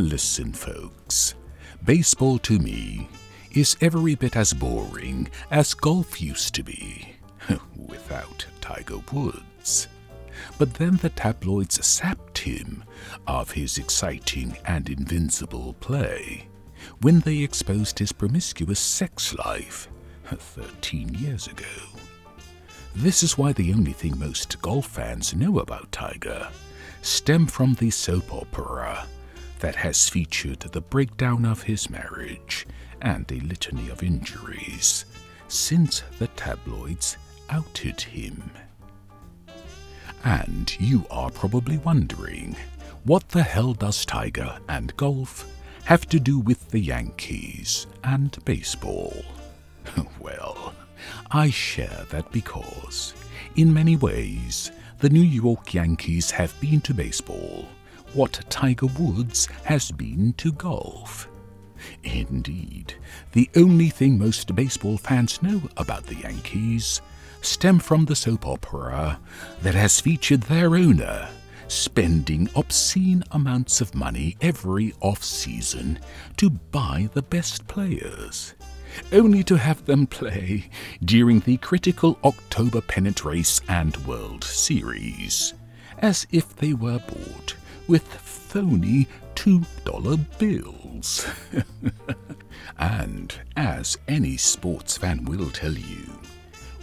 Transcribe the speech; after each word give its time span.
Listen, 0.00 0.54
folks. 0.54 1.34
Baseball 1.84 2.38
to 2.38 2.58
me 2.58 3.06
is 3.52 3.76
every 3.82 4.14
bit 4.14 4.34
as 4.34 4.54
boring 4.54 5.28
as 5.50 5.74
golf 5.74 6.22
used 6.22 6.54
to 6.54 6.62
be, 6.62 7.16
without 7.76 8.46
Tiger 8.62 8.96
Woods. 9.12 9.88
But 10.56 10.72
then 10.72 10.96
the 10.96 11.10
tabloids 11.10 11.84
sapped 11.84 12.38
him 12.38 12.82
of 13.26 13.50
his 13.50 13.76
exciting 13.76 14.56
and 14.64 14.88
invincible 14.88 15.74
play 15.74 16.48
when 17.02 17.20
they 17.20 17.40
exposed 17.40 17.98
his 17.98 18.10
promiscuous 18.10 18.80
sex 18.80 19.34
life 19.34 19.86
13 20.24 21.12
years 21.12 21.46
ago. 21.46 21.66
This 22.96 23.22
is 23.22 23.36
why 23.36 23.52
the 23.52 23.74
only 23.74 23.92
thing 23.92 24.18
most 24.18 24.62
golf 24.62 24.86
fans 24.86 25.34
know 25.34 25.58
about 25.58 25.92
Tiger 25.92 26.48
stem 27.02 27.46
from 27.46 27.74
the 27.74 27.90
soap 27.90 28.32
opera 28.32 29.06
that 29.60 29.76
has 29.76 30.08
featured 30.08 30.60
the 30.60 30.80
breakdown 30.80 31.44
of 31.44 31.62
his 31.62 31.90
marriage 31.90 32.66
and 33.02 33.30
a 33.30 33.40
litany 33.40 33.88
of 33.90 34.02
injuries 34.02 35.04
since 35.48 36.02
the 36.18 36.26
tabloids 36.28 37.16
outed 37.48 38.00
him. 38.00 38.50
And 40.24 40.74
you 40.78 41.06
are 41.10 41.30
probably 41.30 41.78
wondering 41.78 42.56
what 43.04 43.28
the 43.30 43.42
hell 43.42 43.72
does 43.72 44.04
Tiger 44.04 44.58
and 44.68 44.96
golf 44.96 45.50
have 45.84 46.06
to 46.08 46.20
do 46.20 46.38
with 46.38 46.70
the 46.70 46.80
Yankees 46.80 47.86
and 48.04 48.36
baseball? 48.44 49.24
well, 50.20 50.74
I 51.30 51.50
share 51.50 52.04
that 52.10 52.30
because, 52.30 53.14
in 53.56 53.72
many 53.72 53.96
ways, 53.96 54.70
the 54.98 55.08
New 55.08 55.22
York 55.22 55.72
Yankees 55.72 56.30
have 56.30 56.58
been 56.60 56.82
to 56.82 56.92
baseball 56.92 57.66
what 58.14 58.40
Tiger 58.48 58.86
Woods 58.98 59.46
has 59.64 59.90
been 59.90 60.32
to 60.34 60.52
golf. 60.52 61.28
Indeed, 62.02 62.94
the 63.32 63.48
only 63.56 63.88
thing 63.88 64.18
most 64.18 64.54
baseball 64.54 64.98
fans 64.98 65.42
know 65.42 65.62
about 65.76 66.06
the 66.06 66.16
Yankees 66.16 67.00
stem 67.42 67.78
from 67.78 68.04
the 68.04 68.16
soap 68.16 68.46
opera 68.46 69.18
that 69.62 69.74
has 69.74 70.00
featured 70.00 70.42
their 70.42 70.74
owner 70.76 71.28
spending 71.70 72.50
obscene 72.56 73.22
amounts 73.30 73.80
of 73.80 73.94
money 73.94 74.36
every 74.40 74.92
off 75.00 75.22
season 75.22 75.98
to 76.36 76.50
buy 76.50 77.08
the 77.14 77.22
best 77.22 77.66
players, 77.68 78.54
only 79.12 79.44
to 79.44 79.56
have 79.56 79.84
them 79.86 80.06
play 80.06 80.68
during 81.04 81.38
the 81.40 81.56
critical 81.58 82.18
October 82.24 82.80
pennant 82.80 83.24
race 83.24 83.60
and 83.68 83.96
World 83.98 84.42
Series, 84.42 85.54
as 85.98 86.26
if 86.32 86.56
they 86.56 86.74
were 86.74 86.98
bought 86.98 87.54
with 87.90 88.06
phony 88.06 89.08
$2 89.34 90.38
bills. 90.38 91.26
and 92.78 93.34
as 93.56 93.98
any 94.06 94.36
sports 94.36 94.96
fan 94.96 95.24
will 95.24 95.50
tell 95.50 95.72
you, 95.72 96.06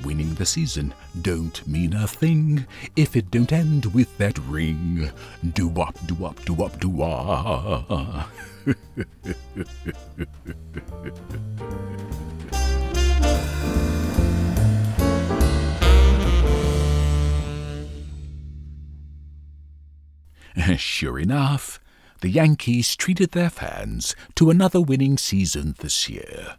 winning 0.04 0.34
the 0.34 0.46
season 0.46 0.94
don't 1.22 1.66
mean 1.66 1.94
a 1.94 2.06
thing 2.06 2.68
if 2.98 3.16
it 3.16 3.32
don't 3.32 3.54
end 3.54 3.86
with 3.94 4.18
that 4.18 4.38
ring. 4.40 5.10
Do 5.54 5.70
wop, 5.70 5.96
do 6.08 6.16
wop, 6.16 6.44
do 6.44 6.54
wop, 6.54 6.78
do 6.82 6.90
wah. 6.90 8.26
sure 20.78 21.20
enough, 21.20 21.80
the 22.22 22.30
Yankees 22.30 22.96
treated 22.96 23.32
their 23.32 23.50
fans 23.50 24.16
to 24.36 24.50
another 24.50 24.82
winning 24.82 25.18
season 25.18 25.76
this 25.80 26.10
year. 26.10 26.58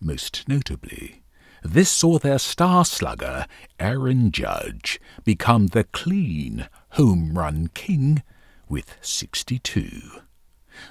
Most 0.00 0.48
notably, 0.48 1.22
this 1.62 1.88
saw 1.88 2.18
their 2.18 2.38
star 2.38 2.84
slugger, 2.84 3.46
Aaron 3.78 4.32
Judge, 4.32 5.00
become 5.24 5.68
the 5.68 5.84
clean 5.84 6.68
home 6.90 7.38
run 7.38 7.68
king 7.74 8.22
with 8.68 8.96
62. 9.00 10.22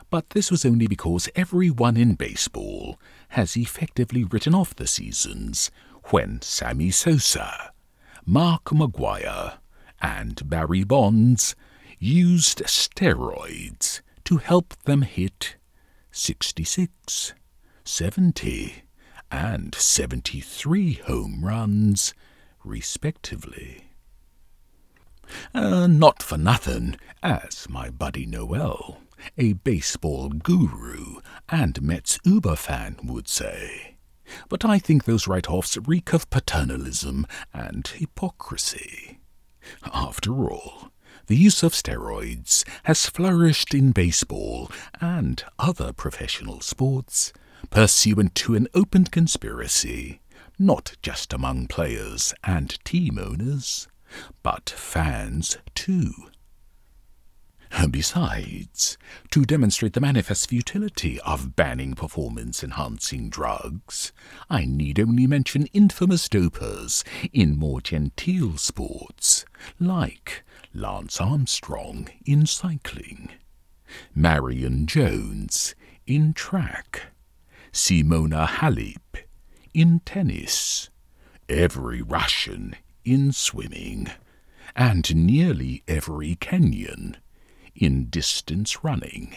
But 0.09 0.29
this 0.29 0.49
was 0.49 0.63
only 0.63 0.87
because 0.87 1.27
everyone 1.35 1.97
in 1.97 2.13
baseball 2.15 2.99
has 3.29 3.57
effectively 3.57 4.23
written 4.23 4.55
off 4.55 4.75
the 4.75 4.87
seasons 4.87 5.69
when 6.05 6.41
Sammy 6.41 6.91
Sosa, 6.91 7.73
Mark 8.25 8.65
McGwire, 8.65 9.57
and 10.01 10.49
Barry 10.49 10.83
Bonds 10.83 11.55
used 12.01 12.63
steroids 12.63 14.01
to 14.23 14.37
help 14.37 14.75
them 14.85 15.03
hit 15.03 15.55
66, 16.11 17.33
70, 17.83 18.83
and 19.31 19.75
73 19.75 20.93
home 20.93 21.45
runs, 21.45 22.15
respectively. 22.63 23.91
Uh, 25.53 25.85
not 25.85 26.23
for 26.23 26.39
nothing, 26.39 26.97
as 27.21 27.67
my 27.69 27.91
buddy 27.91 28.25
Noel, 28.25 28.97
a 29.37 29.53
baseball 29.53 30.29
guru 30.29 31.17
and 31.49 31.83
Mets 31.83 32.19
Uber 32.25 32.55
fan, 32.55 32.97
would 33.03 33.27
say. 33.27 33.95
But 34.49 34.65
I 34.65 34.79
think 34.79 35.03
those 35.03 35.27
write 35.27 35.49
offs 35.49 35.77
reek 35.77 36.13
of 36.13 36.29
paternalism 36.31 37.27
and 37.53 37.87
hypocrisy. 37.87 39.19
After 39.93 40.49
all, 40.49 40.90
the 41.31 41.37
use 41.37 41.63
of 41.63 41.71
steroids 41.71 42.65
has 42.83 43.05
flourished 43.05 43.73
in 43.73 43.93
baseball 43.93 44.69
and 44.99 45.45
other 45.57 45.93
professional 45.93 46.59
sports 46.59 47.31
pursuant 47.69 48.35
to 48.35 48.53
an 48.53 48.67
open 48.73 49.05
conspiracy, 49.05 50.19
not 50.59 50.97
just 51.01 51.31
among 51.31 51.67
players 51.67 52.33
and 52.43 52.83
team 52.83 53.17
owners, 53.17 53.87
but 54.43 54.69
fans 54.71 55.57
too. 55.73 56.11
Besides, 57.89 58.97
to 59.29 59.45
demonstrate 59.45 59.93
the 59.93 60.01
manifest 60.01 60.49
futility 60.49 61.17
of 61.21 61.55
banning 61.55 61.93
performance 61.93 62.61
enhancing 62.61 63.29
drugs, 63.29 64.11
I 64.49 64.65
need 64.65 64.99
only 64.99 65.27
mention 65.27 65.67
infamous 65.67 66.27
dopers 66.27 67.05
in 67.31 67.57
more 67.57 67.79
genteel 67.79 68.57
sports, 68.57 69.45
like 69.79 70.43
Lance 70.73 71.19
Armstrong 71.19 72.09
in 72.25 72.45
cycling, 72.45 73.29
Marion 74.15 74.87
Jones 74.87 75.75
in 76.05 76.33
track, 76.33 77.07
Simona 77.71 78.47
Halep 78.47 79.25
in 79.73 80.01
tennis, 80.05 80.89
every 81.47 82.01
Russian 82.01 82.75
in 83.05 83.31
swimming, 83.31 84.07
and 84.75 85.15
nearly 85.15 85.83
every 85.87 86.35
Kenyan 86.35 87.15
in 87.75 88.05
distance 88.09 88.83
running. 88.83 89.35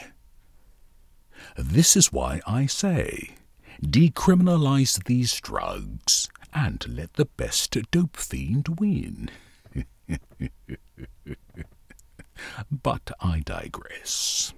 This 1.57 1.97
is 1.97 2.13
why 2.13 2.41
I 2.47 2.67
say 2.67 3.37
decriminalize 3.83 5.05
these 5.05 5.41
drugs 5.41 6.29
and 6.53 6.85
let 6.89 7.15
the 7.15 7.25
best 7.25 7.77
dope 7.91 8.17
fiend 8.17 8.81
win. 8.81 9.31
but 12.71 13.11
I 13.21 13.41
digress. 13.45 14.53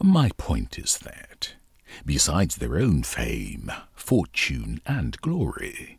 My 0.00 0.30
point 0.36 0.78
is 0.78 0.98
that, 0.98 1.54
besides 2.04 2.56
their 2.56 2.76
own 2.78 3.02
fame, 3.02 3.70
fortune, 3.94 4.80
and 4.86 5.20
glory, 5.20 5.98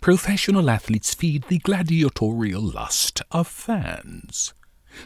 professional 0.00 0.70
athletes 0.70 1.14
feed 1.14 1.44
the 1.44 1.58
gladiatorial 1.58 2.62
lust 2.62 3.22
of 3.30 3.46
fans 3.46 4.54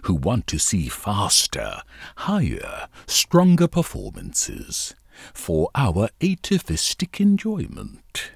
who 0.02 0.14
want 0.14 0.46
to 0.48 0.58
see 0.58 0.88
faster, 0.88 1.82
higher, 2.16 2.88
stronger 3.06 3.68
performances 3.68 4.94
for 5.32 5.70
our 5.74 6.08
atavistic 6.22 7.20
enjoyment. 7.20 8.32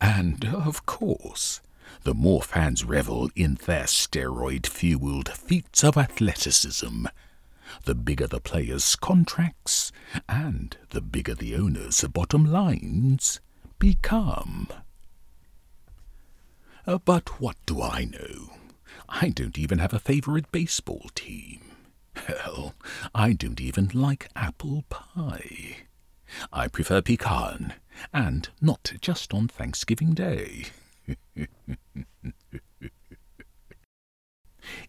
And, 0.00 0.44
of 0.44 0.86
course, 0.86 1.60
the 2.08 2.14
more 2.14 2.40
fans 2.40 2.86
revel 2.86 3.28
in 3.36 3.58
their 3.66 3.84
steroid 3.84 4.66
fueled 4.66 5.28
feats 5.28 5.84
of 5.84 5.98
athleticism, 5.98 7.04
the 7.84 7.94
bigger 7.94 8.26
the 8.26 8.40
players' 8.40 8.96
contracts 8.96 9.92
and 10.26 10.78
the 10.88 11.02
bigger 11.02 11.34
the 11.34 11.54
owners' 11.54 12.02
bottom 12.10 12.50
lines 12.50 13.40
become. 13.78 14.68
Uh, 16.86 16.96
but 16.96 17.42
what 17.42 17.56
do 17.66 17.82
I 17.82 18.06
know? 18.06 18.54
I 19.06 19.28
don't 19.28 19.58
even 19.58 19.78
have 19.78 19.92
a 19.92 19.98
favourite 19.98 20.50
baseball 20.50 21.10
team. 21.14 21.60
Hell, 22.14 22.74
I 23.14 23.34
don't 23.34 23.60
even 23.60 23.90
like 23.92 24.30
apple 24.34 24.84
pie. 24.88 25.76
I 26.50 26.68
prefer 26.68 27.02
pecan, 27.02 27.74
and 28.14 28.48
not 28.62 28.94
just 29.02 29.34
on 29.34 29.46
Thanksgiving 29.46 30.14
Day. 30.14 30.68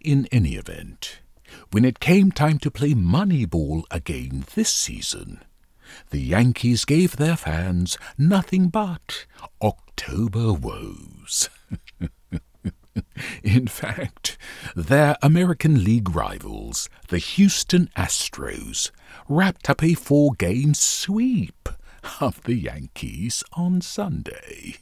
In 0.01 0.27
any 0.31 0.55
event, 0.55 1.19
when 1.71 1.83
it 1.83 1.99
came 1.99 2.31
time 2.31 2.57
to 2.59 2.71
play 2.71 2.93
Moneyball 2.93 3.83
again 3.91 4.45
this 4.55 4.71
season, 4.71 5.43
the 6.11 6.21
Yankees 6.21 6.85
gave 6.85 7.17
their 7.17 7.35
fans 7.35 7.97
nothing 8.17 8.69
but 8.69 9.25
October 9.61 10.53
woes. 10.53 11.49
In 13.43 13.67
fact, 13.67 14.37
their 14.73 15.17
American 15.21 15.83
League 15.83 16.15
rivals, 16.15 16.89
the 17.09 17.17
Houston 17.17 17.89
Astros, 17.97 18.91
wrapped 19.27 19.69
up 19.69 19.83
a 19.83 19.95
four 19.95 20.31
game 20.33 20.73
sweep 20.73 21.67
of 22.21 22.41
the 22.43 22.55
Yankees 22.55 23.43
on 23.51 23.81
Sunday. 23.81 24.77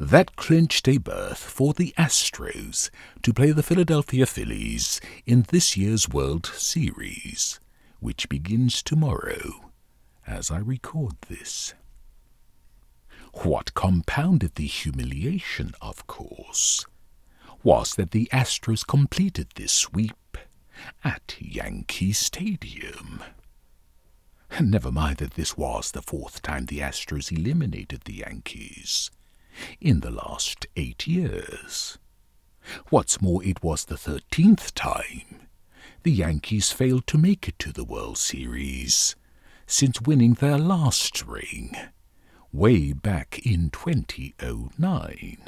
That 0.00 0.36
clinched 0.36 0.86
a 0.88 0.98
berth 0.98 1.38
for 1.38 1.72
the 1.74 1.92
Astros 1.98 2.90
to 3.22 3.32
play 3.34 3.50
the 3.50 3.62
Philadelphia 3.62 4.26
Phillies 4.26 5.00
in 5.26 5.42
this 5.48 5.76
year's 5.76 6.08
World 6.08 6.46
Series, 6.46 7.58
which 8.00 8.28
begins 8.28 8.82
tomorrow 8.82 9.70
as 10.26 10.50
I 10.50 10.58
record 10.58 11.14
this. 11.28 11.74
What 13.42 13.74
compounded 13.74 14.54
the 14.54 14.66
humiliation, 14.66 15.74
of 15.80 16.06
course, 16.06 16.86
was 17.62 17.94
that 17.96 18.12
the 18.12 18.28
Astros 18.32 18.86
completed 18.86 19.48
this 19.54 19.72
sweep 19.72 20.38
at 21.04 21.36
Yankee 21.40 22.12
Stadium. 22.12 23.22
Never 24.60 24.90
mind 24.92 25.18
that 25.18 25.34
this 25.34 25.56
was 25.56 25.90
the 25.90 26.02
fourth 26.02 26.40
time 26.42 26.66
the 26.66 26.78
Astros 26.78 27.30
eliminated 27.30 28.02
the 28.04 28.14
Yankees 28.14 29.10
in 29.80 30.00
the 30.00 30.10
last 30.10 30.66
eight 30.76 31.06
years. 31.06 31.98
What's 32.90 33.20
more, 33.20 33.42
it 33.44 33.62
was 33.62 33.84
the 33.84 33.96
thirteenth 33.96 34.74
time 34.74 35.48
the 36.02 36.10
Yankees 36.12 36.70
failed 36.72 37.06
to 37.08 37.18
make 37.18 37.48
it 37.48 37.58
to 37.58 37.72
the 37.72 37.84
World 37.84 38.18
Series 38.18 39.16
since 39.66 40.00
winning 40.00 40.34
their 40.34 40.56
last 40.58 41.26
ring 41.26 41.76
way 42.52 42.92
back 42.92 43.44
in 43.44 43.70
2009. 43.70 45.38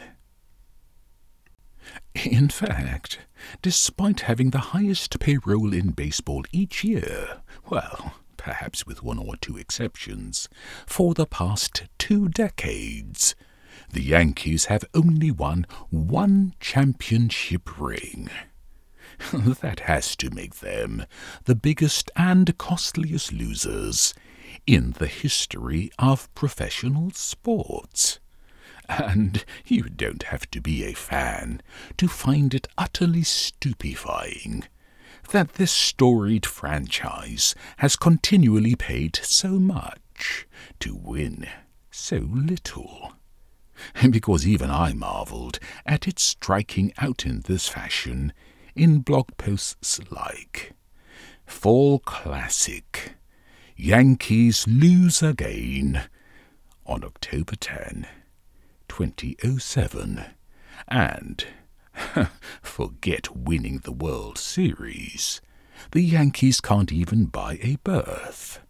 In 2.14 2.48
fact, 2.50 3.20
despite 3.62 4.20
having 4.20 4.50
the 4.50 4.58
highest 4.58 5.18
payroll 5.18 5.72
in 5.72 5.90
baseball 5.92 6.44
each 6.52 6.84
year, 6.84 7.40
well, 7.70 8.14
perhaps 8.36 8.86
with 8.86 9.02
one 9.02 9.18
or 9.18 9.36
two 9.36 9.56
exceptions, 9.56 10.48
for 10.86 11.14
the 11.14 11.26
past 11.26 11.84
two 11.96 12.28
decades, 12.28 13.34
the 13.92 14.02
Yankees 14.02 14.66
have 14.66 14.84
only 14.94 15.30
won 15.30 15.66
one 15.90 16.54
championship 16.60 17.78
ring. 17.78 18.28
that 19.32 19.80
has 19.80 20.16
to 20.16 20.30
make 20.30 20.56
them 20.56 21.04
the 21.44 21.54
biggest 21.54 22.10
and 22.16 22.56
costliest 22.58 23.32
losers 23.32 24.14
in 24.66 24.92
the 24.92 25.06
history 25.06 25.90
of 25.98 26.32
professional 26.34 27.10
sports. 27.10 28.18
And 28.88 29.44
you 29.66 29.84
don't 29.84 30.24
have 30.24 30.50
to 30.50 30.60
be 30.60 30.84
a 30.84 30.94
fan 30.94 31.62
to 31.96 32.08
find 32.08 32.54
it 32.54 32.66
utterly 32.76 33.22
stupefying 33.22 34.64
that 35.30 35.54
this 35.54 35.70
storied 35.70 36.44
franchise 36.44 37.54
has 37.78 37.94
continually 37.94 38.74
paid 38.74 39.16
so 39.22 39.60
much 39.60 40.46
to 40.80 40.94
win 40.94 41.46
so 41.90 42.16
little. 42.32 43.12
Because 44.10 44.46
even 44.46 44.70
I 44.70 44.92
marvelled 44.92 45.58
at 45.86 46.06
its 46.06 46.22
striking 46.22 46.92
out 46.98 47.24
in 47.24 47.40
this 47.40 47.68
fashion 47.68 48.32
in 48.74 49.00
blog 49.00 49.28
posts 49.36 50.00
like 50.10 50.74
Fall 51.46 51.98
Classic 52.00 53.14
Yankees 53.82 54.66
lose 54.68 55.22
again 55.22 56.02
on 56.84 57.02
October 57.02 57.56
10, 57.56 58.06
2007, 58.88 60.24
and 60.86 61.46
forget 62.62 63.34
winning 63.34 63.78
the 63.78 63.92
World 63.92 64.36
Series. 64.36 65.40
The 65.92 66.02
Yankees 66.02 66.60
can't 66.60 66.92
even 66.92 67.24
buy 67.24 67.58
a 67.62 67.76
berth. 67.82 68.60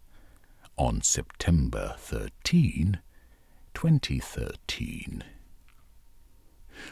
On 0.77 1.01
September 1.01 1.95
13, 1.97 2.99
2013. 3.73 5.23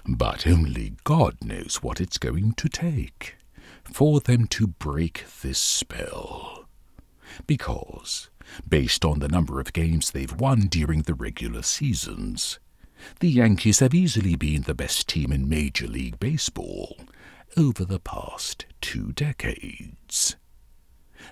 But 0.08 0.46
only 0.48 0.94
God 1.04 1.38
knows 1.44 1.82
what 1.82 2.00
it's 2.00 2.18
going 2.18 2.54
to 2.54 2.70
take 2.70 3.36
for 3.84 4.20
them 4.20 4.48
to 4.48 4.68
break 4.68 5.26
this 5.42 5.60
spell. 5.60 6.66
Because, 7.48 8.30
based 8.68 9.06
on 9.06 9.20
the 9.20 9.28
number 9.28 9.60
of 9.60 9.74
games 9.74 10.12
they've 10.12 10.34
won 10.34 10.62
during 10.62 11.04
the 11.04 11.14
regular 11.14 11.62
seasons, 11.62 12.60
the 13.20 13.30
Yankees 13.30 13.80
have 13.80 13.94
easily 13.94 14.36
been 14.36 14.64
the 14.64 14.74
best 14.74 15.08
team 15.08 15.32
in 15.32 15.48
Major 15.48 15.88
League 15.88 16.20
Baseball 16.20 16.98
over 17.58 17.86
the 17.86 18.00
past 18.00 18.66
two 18.82 19.12
decades. 19.14 20.36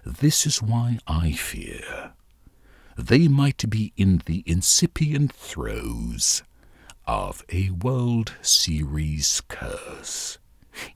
This 0.06 0.46
is 0.46 0.62
why 0.62 1.00
I 1.08 1.32
fear 1.34 2.14
they 2.98 3.28
might 3.28 3.70
be 3.70 3.94
in 3.96 4.24
the 4.26 4.44
incipient 4.48 5.32
throes 5.32 6.42
of 7.06 7.46
a 7.54 7.70
World 7.70 8.34
Series 8.42 9.42
curse. 9.48 10.40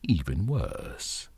Even 0.01 0.47
worse, 0.47 1.29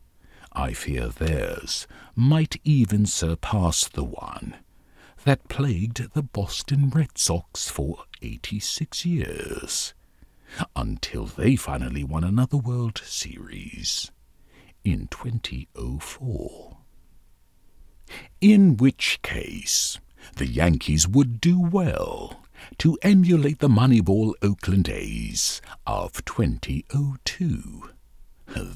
I 0.54 0.71
fear 0.74 1.10
theirs 1.10 1.86
might 2.15 2.62
even 2.63 3.06
surpass 3.06 3.88
the 3.89 4.06
one 4.06 4.56
that 5.25 5.50
plagued 5.50 6.13
the 6.13 6.24
Boston 6.24 6.89
Red 6.89 7.18
Sox 7.18 7.69
for 7.69 8.06
86 8.21 9.06
years, 9.06 9.94
until 10.75 11.25
they 11.25 11.57
finally 11.57 12.04
won 12.04 12.24
another 12.24 12.57
World 12.57 13.01
Series 13.06 14.12
in 14.83 15.07
2004. 15.07 16.77
In 18.42 18.77
which 18.77 19.19
case, 19.21 20.00
the 20.35 20.47
Yankees 20.47 21.07
would 21.07 21.39
do 21.41 21.59
well 21.59 22.43
to 22.77 22.97
emulate 23.01 23.59
the 23.59 23.68
Moneyball 23.68 24.33
Oakland 24.42 24.89
A's 24.89 25.61
of 25.85 26.23
2002. 26.25 27.89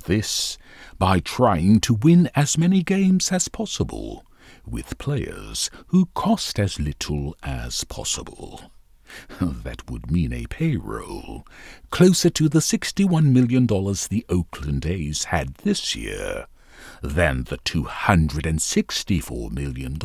This 0.06 0.58
by 0.98 1.20
trying 1.20 1.80
to 1.82 1.94
win 1.94 2.30
as 2.36 2.58
many 2.58 2.84
games 2.84 3.32
as 3.32 3.48
possible 3.48 4.26
with 4.66 4.98
players 4.98 5.70
who 5.88 6.08
cost 6.14 6.60
as 6.60 6.80
little 6.80 7.36
as 7.44 7.84
possible. 7.84 8.72
That 9.40 9.90
would 9.90 10.12
mean 10.12 10.34
a 10.34 10.48
payroll 10.48 11.46
closer 11.92 12.30
to 12.32 12.50
the 12.50 12.60
$61 12.60 13.32
million 13.32 13.66
the 13.68 14.26
Oakland 14.30 14.86
A's 14.86 15.26
had 15.26 15.56
this 15.56 15.96
year 15.96 16.48
than 17.02 17.44
the 17.46 17.58
$264 17.60 19.52
million 19.52 19.98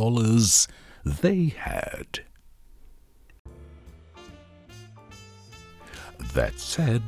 they 1.04 1.46
had. 1.56 2.20
That 6.34 6.58
said, 6.58 7.02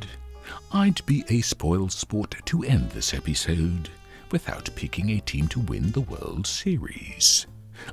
I'd 0.73 1.05
be 1.07 1.25
a 1.29 1.41
spoil 1.41 1.89
sport 1.89 2.35
to 2.47 2.65
end 2.65 2.91
this 2.91 3.15
episode 3.15 3.89
without 4.31 4.69
picking 4.75 5.11
a 5.11 5.21
team 5.21 5.49
to 5.49 5.61
win 5.61 5.93
the 5.93 6.01
World 6.01 6.47
Series. 6.47 7.47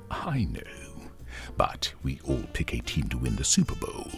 I 0.09 0.45
know, 0.45 1.11
but 1.57 1.93
we 2.03 2.19
all 2.23 2.43
pick 2.53 2.73
a 2.73 2.79
team 2.79 3.07
to 3.09 3.17
win 3.17 3.35
the 3.35 3.43
Super 3.43 3.75
Bowl, 3.75 4.09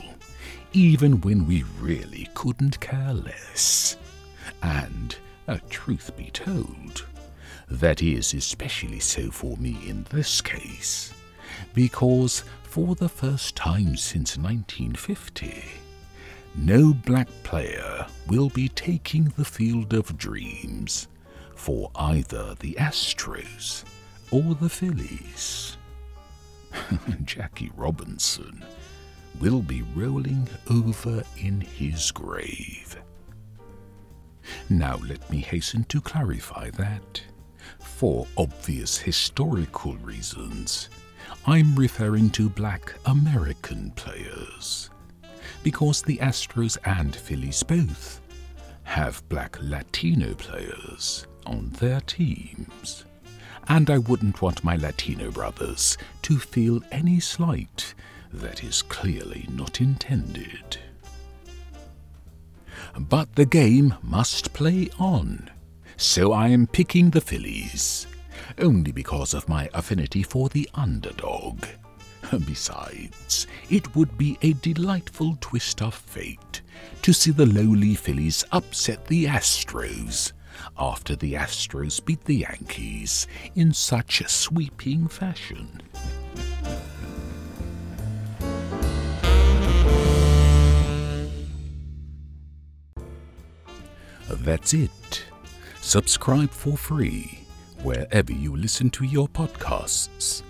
even 0.72 1.22
when 1.22 1.46
we 1.46 1.64
really 1.80 2.30
couldn't 2.34 2.80
care 2.80 3.14
less. 3.14 3.98
And, 4.62 5.16
a 5.48 5.60
truth 5.70 6.16
be 6.16 6.32
told, 6.32 7.06
that 7.70 8.02
is 8.02 8.34
especially 8.34 9.00
so 9.00 9.30
for 9.30 9.58
me 9.58 9.78
in 9.88 10.06
this 10.10 10.42
case 10.42 11.14
because 11.74 12.44
for 12.64 12.96
the 12.96 13.10
first 13.10 13.56
time 13.56 13.96
since 13.96 14.38
1950, 14.38 15.64
no 16.56 16.94
black 16.94 17.28
player 17.44 18.06
will 18.28 18.50
be 18.50 18.70
taking 18.70 19.26
the 19.38 19.46
field 19.46 19.94
of 19.94 20.18
dreams 20.18 21.08
for 21.56 21.90
either 21.96 22.56
the 22.56 22.74
Astros 22.80 23.84
or 24.32 24.56
the 24.56 24.70
Phillies. 24.70 25.78
Jackie 27.24 27.72
Robinson 27.76 28.64
will 29.40 29.62
be 29.62 29.84
rolling 29.96 30.48
over 30.70 31.24
in 31.38 31.62
his 31.62 32.12
grave. 32.12 32.98
Now, 34.70 34.98
let 34.98 35.30
me 35.30 35.40
hasten 35.40 35.86
to 35.86 36.02
clarify 36.02 36.70
that, 36.72 37.22
for 37.80 38.28
obvious 38.38 38.98
historical 38.98 39.96
reasons, 39.98 40.90
I'm 41.46 41.76
referring 41.76 42.30
to 42.32 42.50
black 42.50 42.94
American 43.06 43.92
players. 43.92 44.90
Because 45.64 46.02
the 46.02 46.18
Astros 46.18 46.78
and 46.86 47.16
Phillies 47.16 47.64
both 47.64 48.22
have 48.84 49.28
black 49.30 49.58
Latino 49.62 50.34
players 50.36 51.26
on 51.46 51.70
their 51.80 52.02
teams. 52.02 53.06
and 53.68 53.90
I 53.90 53.98
wouldn't 53.98 54.42
want 54.42 54.64
my 54.64 54.76
Latino 54.76 55.32
brothers 55.32 55.98
to 56.24 56.38
feel 56.38 56.82
any 56.92 57.20
slight 57.20 57.94
that 58.32 58.64
is 58.64 58.82
clearly 58.82 59.48
not 59.52 59.82
intended. 59.82 60.78
But 62.98 63.36
the 63.36 63.46
game 63.46 63.96
must 64.02 64.54
play 64.54 64.90
on, 65.00 65.50
so 65.98 66.32
I 66.32 66.50
am 66.50 66.68
picking 66.68 67.10
the 67.10 67.22
Phillies, 67.22 68.08
only 68.58 68.92
because 68.92 69.34
of 69.34 69.50
my 69.50 69.70
affinity 69.74 70.24
for 70.24 70.50
the 70.50 70.70
underdog. 70.74 71.66
Besides, 72.46 73.48
it 73.70 73.96
would 73.96 74.18
be 74.18 74.38
a 74.42 74.54
delightful 74.54 75.38
twist 75.42 75.82
of 75.82 75.94
fate 75.94 76.62
to 77.02 77.14
see 77.14 77.32
the 77.32 77.46
lowly 77.46 77.96
Phillies 77.96 78.44
upset 78.52 79.06
the 79.08 79.26
Astros 79.26 80.32
after 80.78 81.16
the 81.16 81.34
Astros 81.34 82.04
beat 82.04 82.24
the 82.26 82.38
Yankees 82.38 83.28
in 83.56 83.74
such 83.74 84.22
a 84.22 84.30
sweeping 84.30 85.08
fashion. 85.08 85.82
That's 94.30 94.74
it. 94.74 95.26
Subscribe 95.82 96.50
for 96.50 96.78
free 96.78 97.43
wherever 97.84 98.32
you 98.32 98.56
listen 98.56 98.90
to 98.92 99.06
your 99.06 99.28
podcasts. 99.28 100.42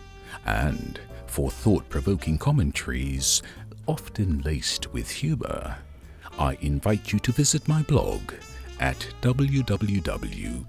And 0.45 0.99
for 1.27 1.49
thought 1.51 1.89
provoking 1.89 2.37
commentaries, 2.37 3.41
often 3.87 4.41
laced 4.41 4.93
with 4.93 5.09
humor, 5.09 5.77
I 6.37 6.57
invite 6.61 7.11
you 7.11 7.19
to 7.19 7.31
visit 7.31 7.67
my 7.67 7.81
blog 7.83 8.33
at 8.79 9.07
www.ipjn.com. 9.21 10.65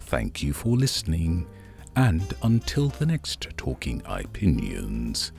Thank 0.00 0.42
you 0.42 0.52
for 0.54 0.76
listening, 0.76 1.46
and 1.94 2.34
until 2.42 2.88
the 2.88 3.06
next 3.06 3.48
Talking 3.56 4.02
Opinions, 4.06 5.32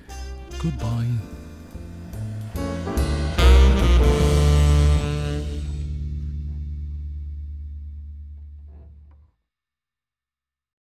goodbye. 0.59 1.38